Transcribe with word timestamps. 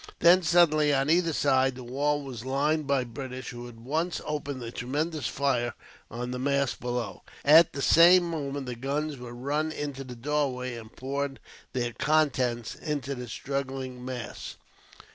Then 0.17 0.41
suddenly, 0.41 0.91
on 0.91 1.11
either 1.11 1.31
side, 1.31 1.75
the 1.75 1.83
wall 1.83 2.23
was 2.23 2.43
lined 2.43 2.87
by 2.87 3.01
the 3.01 3.05
British, 3.11 3.51
who 3.51 3.67
at 3.67 3.75
once 3.75 4.19
opened 4.25 4.63
a 4.63 4.71
tremendous 4.71 5.27
fire 5.27 5.75
on 6.09 6.31
the 6.31 6.39
mass 6.39 6.73
below. 6.73 7.21
At 7.45 7.73
the 7.73 7.83
same 7.83 8.23
moment, 8.23 8.65
the 8.65 8.73
guns 8.73 9.17
were 9.17 9.31
run 9.35 9.71
into 9.71 10.03
the 10.03 10.15
doorway, 10.15 10.73
and 10.73 10.91
poured 10.95 11.39
their 11.73 11.93
contents 11.93 12.73
into 12.73 13.13
the 13.13 13.27
struggling 13.27 14.03
mass. 14.03 14.55